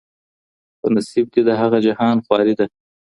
[0.79, 2.65] په نصیب دي د هغه جهان خواري ده.